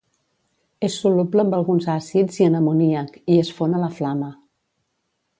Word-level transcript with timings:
És 0.85 0.93
soluble 1.01 1.43
amb 1.43 1.57
alguns 1.57 1.85
àcids 1.95 2.39
i 2.43 2.47
en 2.47 2.59
amoníac 2.59 3.19
i 3.35 3.37
es 3.43 3.51
fon 3.59 3.77
a 3.77 3.83
la 3.83 3.91
flama. 3.99 4.31